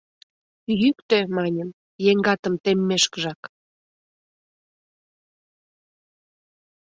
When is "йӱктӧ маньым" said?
0.81-1.69